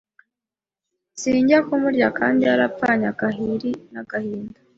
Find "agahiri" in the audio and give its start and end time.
3.13-3.71